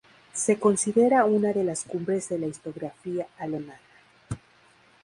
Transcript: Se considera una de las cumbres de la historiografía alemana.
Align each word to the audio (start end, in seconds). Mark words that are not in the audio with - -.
Se 0.33 0.57
considera 0.59 1.25
una 1.25 1.53
de 1.53 1.63
las 1.63 1.83
cumbres 1.83 2.27
de 2.29 2.39
la 2.39 2.47
historiografía 2.47 3.27
alemana. 3.37 3.79